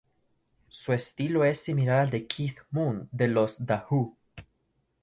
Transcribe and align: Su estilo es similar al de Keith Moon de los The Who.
Su 0.69 0.93
estilo 0.93 1.45
es 1.45 1.59
similar 1.61 1.99
al 1.99 2.09
de 2.09 2.25
Keith 2.25 2.57
Moon 2.71 3.07
de 3.11 3.27
los 3.27 3.63
The 3.67 3.83
Who. 3.91 4.17